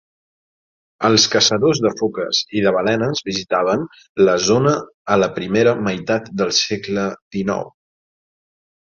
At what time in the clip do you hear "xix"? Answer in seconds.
7.41-7.75